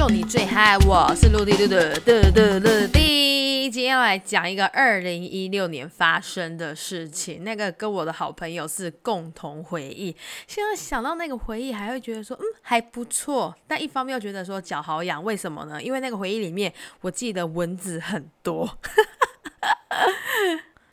[0.00, 3.68] 就你最嗨，我是陆地陆的的的陆地。
[3.70, 10.16] 今天要来讲一个二零一六年发生的事情，那个跟我的好朋友是共同回忆。
[10.46, 13.54] 现在想到那个回忆，还会觉得说，嗯，还不错。
[13.66, 15.82] 但一方面又觉得说脚好痒，为什么呢？
[15.82, 16.72] 因为那个回忆里面，
[17.02, 18.78] 我记得蚊子很多。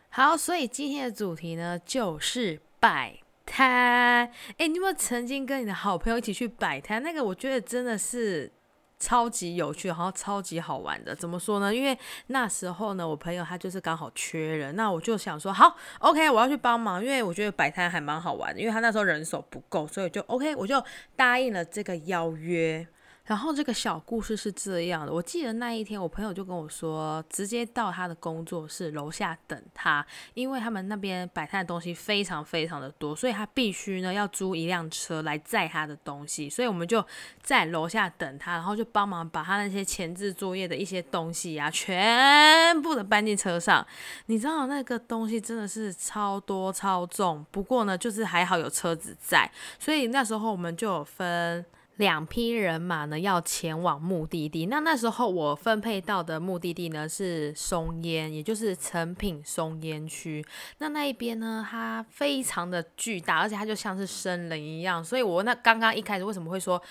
[0.10, 4.30] 好，所以今天的主题呢，就是摆摊。
[4.58, 7.02] 哎，你有没有曾经跟你的好朋友一起去摆摊？
[7.02, 8.52] 那个我觉得真的是。
[9.00, 11.16] 超级有趣，然后超级好玩的。
[11.16, 11.74] 怎么说呢？
[11.74, 11.98] 因为
[12.28, 18.60] 那时候呢，我朋友他就是刚好缺人，那我就想说，好，OK，我要去帮忙，因为我觉得摆摊还蛮好玩的。
[18.60, 20.84] 因为他那时候人手不够，所以就 OK，我就
[21.16, 22.88] 答应了这个邀约。
[23.28, 37.06] 然后这个小故事是这样的，我记得那一天我朋友就跟我说，直接到他的工作室楼下等他，因为他们那边摆摊的东西非常非常的多，所以他必须呢要租一辆车来载他的东西，所以我们就
[37.42, 43.86] 在楼下等他，然后就帮忙把他那些前置作业的一些东西啊，全部的搬进车上。
[44.28, 51.66] 你知道那个东西真的是超多超重，不过呢就是还好有车子在，所以那时候我们就有分。
[51.98, 60.46] 两批人马呢要前往目的地，那那时候我分配到的目的地呢是松烟，也就是成品松烟区。
[60.78, 65.04] 那那一边呢，它非常的巨大，而且它就像是森林一样。
[65.04, 66.82] 所以我那刚刚一开始为什么会说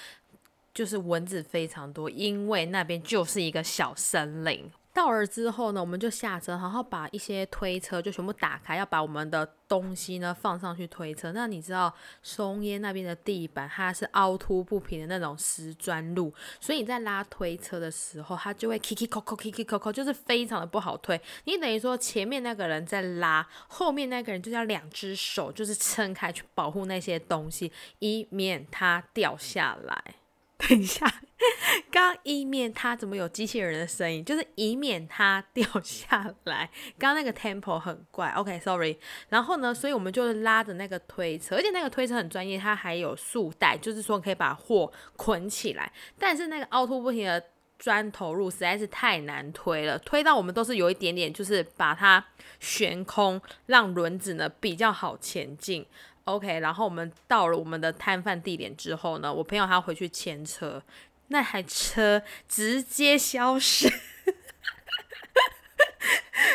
[0.74, 4.70] 就是蚊子非常多，因为那边就是一个小森林。
[4.96, 11.32] 到了之后呢，我们就下车，然后把一些推车就全部打开，要把我们的东西呢放上去推车。
[11.32, 21.20] 那你知道松烟那边的地板它是凹凸不平的那种石砖路，所以你在拉推车的时候，它就会 k i k 扣扣 k i k 扣扣，就是非常的不好推。
[21.44, 30.14] 你等于说前面那个人在拉，后面那个人就要两只手就是撑开去保护那些东西，以免它掉下来。
[30.56, 31.06] 等一下，
[31.92, 34.24] 刚一面它怎么有机器人的声音？
[34.24, 36.70] 就是以免它掉下来。
[36.98, 38.98] 刚刚那个 tempo 很怪，OK，sorry。
[39.28, 45.92] 然后呢，所以我们就是拉着那个推车，而且那个推车很专业，它还有束带，就是说可以把货捆起来。
[46.18, 47.42] 但是那个凹凸不平的
[47.78, 52.24] 砖头路实在是太难推了，推到我们都是有一点点，就是把它
[52.58, 55.86] 悬空，让轮子呢比较好前进。
[56.24, 60.82] OK，然后我们到了我们的摊贩地点之后呢，我朋友他回去牵车，
[61.28, 63.90] 那台车直接消失。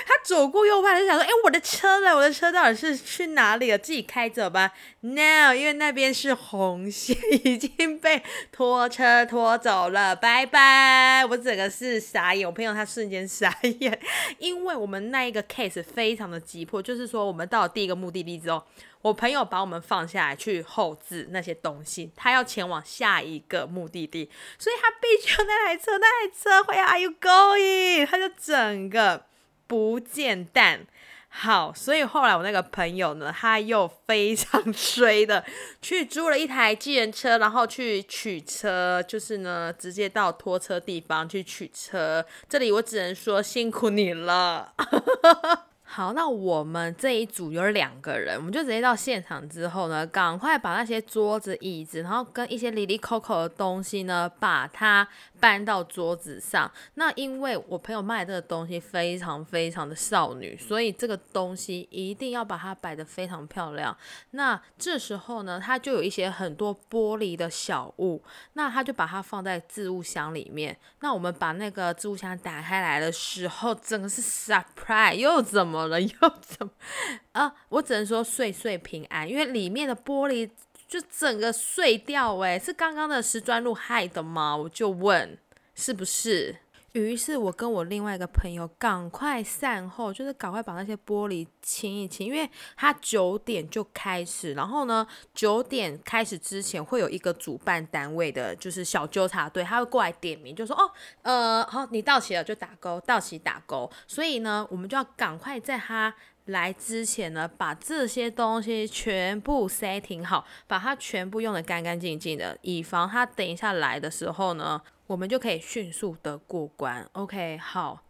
[0.05, 2.15] 他左顾右盼，就想说：“哎，我的车呢？
[2.15, 3.77] 我的车到底是去哪里了？
[3.77, 4.71] 自己开走吧。
[5.01, 10.15] ”No，因为那边是红线，已经被拖车拖走了。
[10.15, 11.25] 拜拜！
[11.25, 13.99] 我整个是傻眼，我朋友他瞬间傻眼，
[14.37, 18.63] 因为我们那一个 case 非常的急迫，就是说我们到了第一个目的地之后。
[19.01, 24.29] 我朋友把我们放下来去后置那些东西，他要前往下一个目的地，
[24.59, 25.97] 所以他必须那台车。
[25.97, 28.05] 那台车会 are you going？
[28.05, 29.25] 他就整个
[29.67, 30.85] 不见蛋。
[31.33, 35.45] 好，所以后来我那个朋友呢，他又非常 衰的
[35.81, 42.25] 去租了一台机人车，然后去取车，就是呢直接到拖车地方去取车。
[42.49, 44.73] 这里我只能说辛苦你了。
[45.93, 55.05] 好，那我们这一组有两个人，我们就直接到现场之后呢，赶快把那些桌子、椅子，然后跟一些里里扣扣的东西呢，把它
[55.37, 56.71] 搬到桌子上。
[56.93, 63.93] 那因为我朋友卖这个东西非常非常的少女，所以这个东西一定要把它摆得非常漂亮。
[64.29, 68.23] 那这时候呢，他就有一些很多玻璃的小物，
[68.53, 70.77] 那他就把它放在置物箱里面。
[71.01, 75.80] 那我们把那个置物箱打开来的时候，整个是 surprise，又怎么？
[75.87, 76.09] 了又
[76.41, 76.71] 怎么
[77.33, 77.53] 啊？
[77.69, 80.49] 我只能说岁岁平安，因为里面的玻璃
[80.87, 84.55] 就整个碎掉哎，是刚刚的石砖路害的吗？
[84.55, 85.37] 我就问
[85.75, 86.57] 是不是？
[86.93, 100.91] 于是我跟我另外一个朋友赶快散后，就是赶快把那些玻璃清一清，因为他九点就开始，然后呢九点开始之前会有一个主办单位的，就是小纠察队，他会过来点名，就说哦，
[101.21, 106.13] 呃，好，你到齐了就打勾，到齐打勾，所以呢，我们就要赶快在他
[106.45, 114.81] 来之前呢，把这些东西全部 setting 好，把它全部用的干干净净的，以防他等一下来的时候呢。
[115.07, 117.05] 我们就可以迅速的过关。
[117.11, 118.01] OK，好，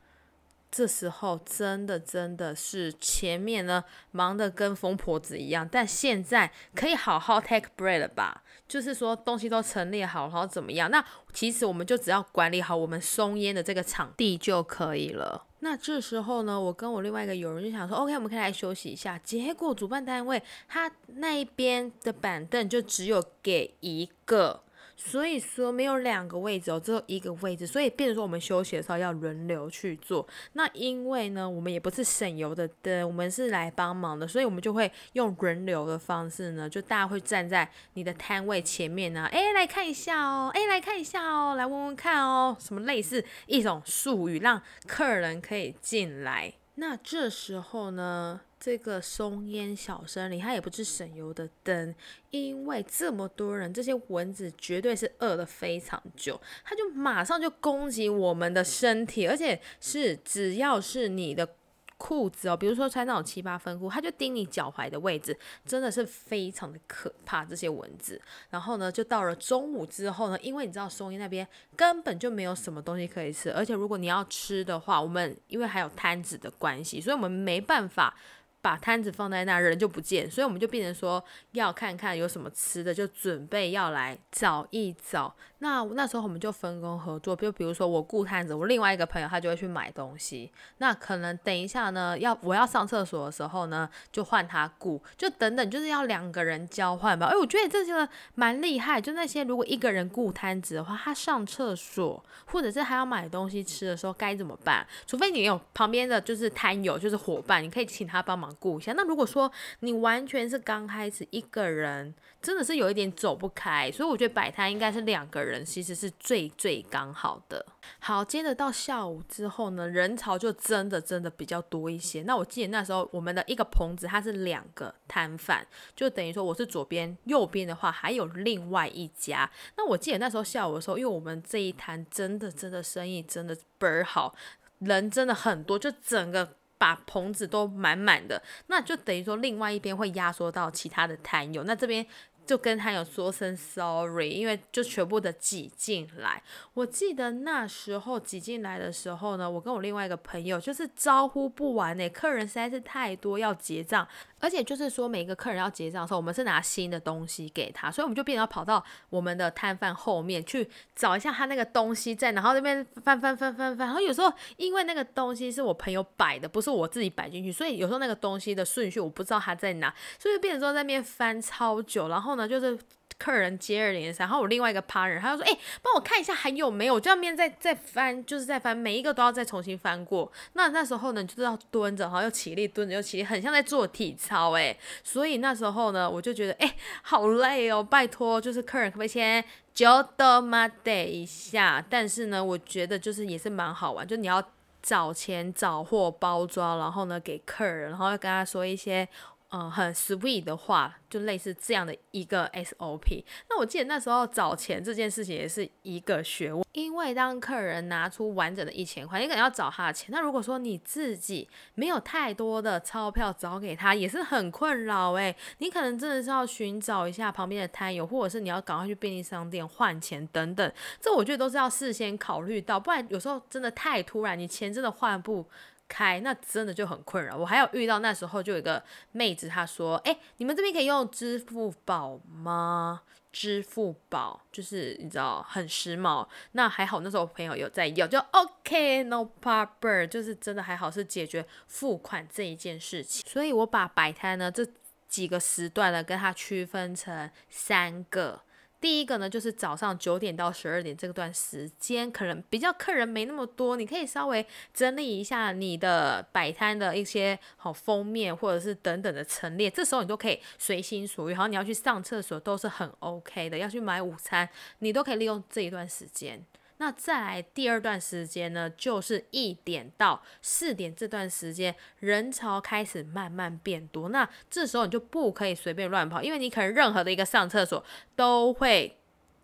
[0.69, 8.43] 这时候真的真的是前面呢忙得跟疯婆子一样，但现在可以好好 take break 了吧？
[8.67, 10.91] 就是说东西都陈列好，然后怎么样？
[10.91, 11.03] 那
[11.33, 15.47] 其实我们就只要管理好我们松烟的这个场地就可以了。
[15.61, 19.17] 那这时候呢，我跟我另外一个友人就想说，OK，我们可以来休息一下。
[19.19, 24.61] 结果主办单位他那一边的板凳就只有给一个。
[25.03, 30.25] 所以说没有两个位置哦，只有一个位置，所以变成说我们休息的时候要轮流去做。
[30.53, 46.53] 那因为呢，我们也不是省油的灯，我们是来帮忙的，所以我们就会用轮流的方式呢，就大家会站在你的摊位前面呢，哎，来看一下哦，哎，来看一下哦，来问问看哦，什么类似一种术语，让客人可以进来。
[46.75, 51.93] 那这时候呢，这个松烟小森林它也不是省油的灯，
[52.29, 61.55] 因为这么多人，这些蚊子绝对是饿了非常久，它就马上就攻击我们的身体，而且是只要是你的。
[62.03, 65.37] 裤子哦，比如说穿那种七八分裤，它就叮你脚踝的位置，
[65.67, 67.45] 真的是非常的可怕。
[67.45, 68.19] 这些蚊子，
[68.49, 78.17] 然后呢，就到了中午之后呢，因为你知道松烟那边根本就没有什么东西可以吃，而且如果你要吃的话，我们因为还有摊子的关系，所以我们没办法。
[78.61, 81.23] 把摊子放在那，人就不见，所以我们就变成说
[81.53, 85.33] 要看看有什么吃的，就准备要来找一找。
[85.57, 90.51] 那那时候我们就分工合作，就比如说我顾摊子，我另外一个朋友他就会去买东西。
[90.77, 97.27] 那可能等一下呢，要我要上厕所的时候呢，就换他顾，就等等，就是要两个人交换吧。
[97.27, 98.99] 哎，我觉得这个蛮厉害。
[99.01, 104.85] 就那些如果一个人顾摊子的话，他上厕所或者是还要买东西吃的时候该怎么办？
[105.05, 108.50] 除非你有旁边的就是摊友，就是伙伴，你可以请他帮忙。
[108.59, 108.93] 顾一下。
[108.93, 117.65] 那如果说你完全是刚开始一个人，真的是有一点走不开，所以我觉得摆摊应该是两个人，其实是最最刚好的。
[117.99, 122.23] 好，接着到下午之后呢，人潮就真的真的比较多一些。
[122.23, 125.65] 那我记得那时候我们的一个棚子它是两个摊贩，
[125.95, 129.49] 就等于说我是左边，右边的话还有另外一家。
[129.77, 134.33] 那我记得那时候下午的时候，因为我们这一摊真的真的生意真的倍儿好，
[134.79, 136.55] 人真的很多，就整个。
[136.81, 142.03] 把棚子都满满的，那就等于说另外一边会压缩到其他的摊友，那这边。
[142.45, 146.41] 就跟他有说声 sorry，因为就全部的挤进来。
[146.73, 154.05] 我记得那时候挤进来的时候呢，我跟我另外一个朋友就是招呼不完呢，客人实在是太多要结账，
[154.39, 172.31] 而且就是说每一个客人要结账的时候，我们是拿新的东西给他，所以我们就变要跑到我们的摊贩后面去找一下他那个东西在，然后那边翻翻翻翻翻，然后有时候因为那个东西是我朋友摆的，不是我自己摆进去，所以有时候那个东西的顺序我不知道他在哪，所以变成说在那边翻超久，然后。
[172.35, 172.77] 呢呢，就是
[173.17, 180.31] 客人接二连三，然后我另外一个趴人，他就说：“哎，帮我看一下还有没有。”我就面再再翻，就是再翻，每一个都要再重新翻过。
[180.53, 184.75] 那那时候呢，就是要蹲着，然后又起立，蹲着又起立，很像在做体操哎。
[185.03, 191.85] 所以那时候呢，我就觉得哎，好累哦，拜托，就是客人可不可以先就多嘛等一下？
[191.87, 194.43] 但是呢，我觉得就是也是蛮好玩，就你要
[194.81, 199.07] 找钱找货包装，然后呢给客人，然后要跟他说一些。
[199.53, 203.21] 嗯，很 sweet 的话，就类似这样的一个 SOP。
[203.49, 210.07] 那我记得那时候找钱这件事情也是一个学问，因为当客人拿出完整的一千块，你可能要找他的钱。
[210.09, 215.35] 那如果说你自己没有太多的钞票找给他，也是很困扰诶。
[215.57, 220.71] 你可能真的是要寻找一下旁边的摊友，或者是你要赶快去便利商店换钱等等。
[221.01, 225.45] 这我觉得都是要事先考虑到，不然有时候真的太突然，你钱真的换不。
[225.91, 227.35] 开那真的就很困扰。
[227.35, 233.01] 我还有遇到那时候就有一个妹子，她说：“哎，你们这边可以用支付宝吗？
[233.33, 236.25] 支付宝就是你知道很时髦。
[236.53, 243.29] 那还好那时候朋友有在要，就 OK，no problem，就是真的还好是解决付款这一件事情。
[243.29, 244.65] 所以我把摆摊呢这
[245.09, 248.41] 几个时段呢跟它区分成三个。”
[248.81, 261.33] 第一个呢，就是早上九点到十二点这段时间，可能比较客人没那么多，你可以稍微整理一下你的摆摊的一些好封面，或者是等等的陈列，这时候你都可以随心所欲。
[261.33, 266.43] 然后你要去上厕所都是很 OK 的，要去买午餐，你都可以利用这一段时间。
[266.81, 274.09] 那再来第二段时间呢，就是一点到四点这段时间，人潮开始慢慢变多。
[274.09, 277.85] 那这时候你就不可以随便乱跑，因为你可能任何的一个上厕所
[278.15, 278.97] 都会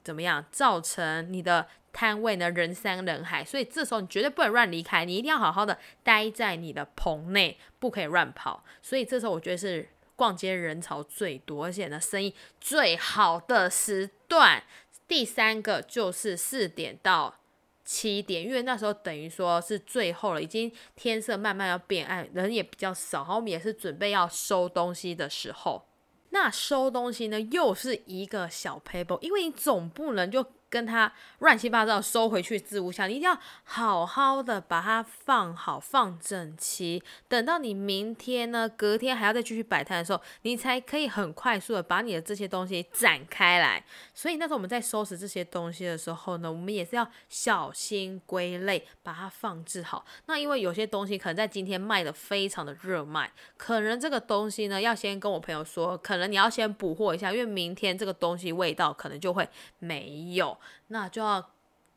[0.03, 3.45] 怎么样，造成你的摊位呢人山人海。
[3.45, 8.63] 所以这时候你绝对不能乱离开，你一定要好好的待在你的棚内，不可以乱跑。
[8.81, 14.63] 所以这时候我觉得是逛街人潮最多，而且呢生意最好的时段。
[15.07, 17.39] 第三个就是四点到
[17.85, 25.87] 七点，因为那时候等于说是最后了，已经天色慢慢要变暗，人也比较少，然后我们也是准备要收东西的时候。
[26.31, 37.01] 那收东西呢，又是一个小 paper，因为你总不能就跟他乱七八糟收回去置物箱，你一定要好好的把它放好，放整齐。
[37.27, 43.83] 等到你明天呢，隔天还要再继续摆摊的时候，你才可以很快速的把你的这些东西展开来。
[44.13, 50.05] 所以那时候我们在收拾这些东西的时候呢，我们也是要小心归类，把它放置好。
[50.25, 59.47] 那因为有些东西可能在今天卖的非常的热卖，可能这个东西呢要先跟我朋友说，可能你要先补货一下，因为明天这个东西味道可能就会
[59.79, 60.56] 没有。
[60.87, 61.51] 那就要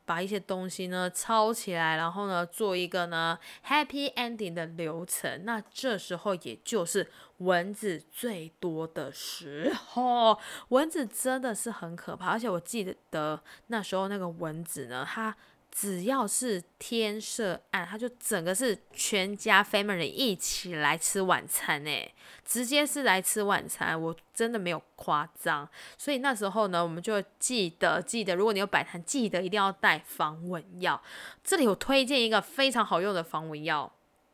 [0.04, 5.44] 把一些东西呢抄起来，然后呢做一个呢 happy ending 的流程。
[5.44, 10.38] 那这时候也就是蚊子最多的时候，
[10.68, 12.30] 蚊子真的是很可怕。
[12.30, 15.36] 而且我记得那时候那个蚊子呢，它。
[15.70, 22.12] 只要是天色暗，他就整个是全家 family 一起来吃晚餐诶，
[22.44, 25.68] 直接是来吃晚餐，我真的没有夸张。
[25.96, 31.00] 所以那时候呢，我们就记得记得，如果你有摆摊，记得一定要带防蚊药。
[31.42, 33.90] 这里我推荐一个非常好用的防蚊药，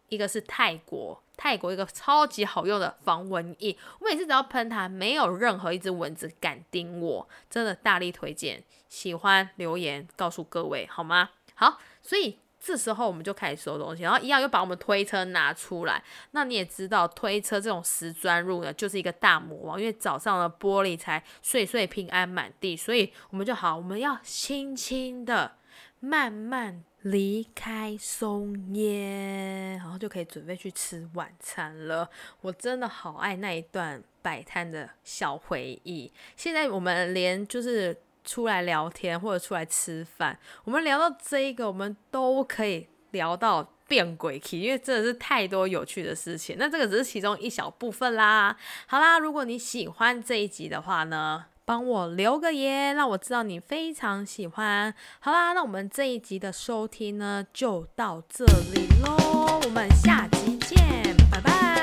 [0.08, 8.62] 一个是泰国泰国一个超级好用的防蚊液，我每次只要喷它，没有任何一只蚊子敢叮我，真的大力推荐。
[8.88, 11.30] 喜欢留言告诉各位好吗？
[11.54, 16.02] 好，所以这时候我们就开始收东西，然后一样又把我们推车拿出来。
[16.30, 25.56] 那你也知道，推车这种石砖路呢，就是一个大魔王，因为早上的玻璃才碎碎平安满地，所以我们就好，我们要轻轻的、
[26.00, 32.08] 慢慢离开松烟，然后就可以准备去吃晚餐了。
[32.40, 36.12] 我真的好爱那一段摆摊的小回忆。
[36.36, 37.96] 现在我们连就是。
[38.28, 46.56] 出来聊天或者出来吃饭，我们聊到这一个，我们都可以聊到变鬼气，因为真的是太多有趣的事情。
[46.58, 48.56] 那这个只是其中一小部分啦。
[48.88, 54.94] 好啦，如果你喜欢这一集的话呢，帮我留个言，让我知道你非常喜欢。
[55.18, 61.75] 好啦，那我们这一集的收听呢，就到这里喽，我们下集见，拜拜。